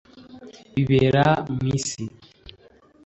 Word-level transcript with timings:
bibera 0.73 1.25
mu 1.53 1.63
isi 1.77 2.03